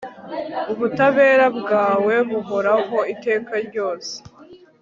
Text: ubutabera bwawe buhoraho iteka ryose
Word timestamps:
ubutabera 0.71 1.45
bwawe 1.59 2.15
buhoraho 2.29 2.97
iteka 3.13 3.53
ryose 3.67 4.13